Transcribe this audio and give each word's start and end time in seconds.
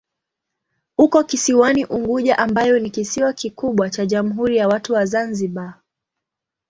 Uko 0.97 1.23
kisiwani 1.23 1.85
Unguja 1.85 2.37
ambayo 2.37 2.79
ni 2.79 2.89
kisiwa 2.89 3.33
kikubwa 3.33 3.89
cha 3.89 4.05
Jamhuri 4.05 4.57
ya 4.57 4.67
Watu 4.67 4.93
wa 4.93 5.05
Zanzibar. 5.05 5.79